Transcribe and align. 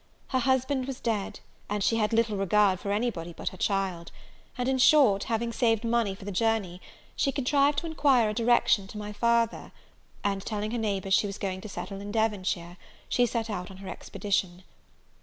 Her 0.29 0.39
husband 0.39 0.87
was 0.87 0.99
dead, 0.99 1.41
and 1.69 1.83
she 1.83 1.97
had 1.97 2.11
little 2.11 2.35
regard 2.35 2.79
for 2.79 2.91
any 2.91 3.11
body 3.11 3.33
but 3.33 3.49
her 3.49 3.57
child; 3.57 4.11
and, 4.57 4.67
in 4.67 4.79
short, 4.79 5.25
having 5.25 5.53
saved 5.53 5.83
money 5.83 6.15
for 6.15 6.25
the 6.25 6.31
journey, 6.31 6.81
she 7.15 7.31
contrived 7.31 7.77
to 7.77 7.85
enquire 7.85 8.27
a 8.29 8.33
direction 8.33 8.87
to 8.87 8.97
my 8.97 9.13
father; 9.13 9.71
and, 10.23 10.41
telling 10.43 10.71
her 10.71 10.79
neighbours 10.79 11.13
she 11.13 11.27
was 11.27 11.37
going 11.37 11.61
to 11.61 11.69
settle 11.69 12.01
in 12.01 12.11
Devonshire, 12.11 12.77
she 13.09 13.27
set 13.27 13.47
out 13.47 13.69
on 13.69 13.77
her 13.77 13.87
expedition. 13.89 14.63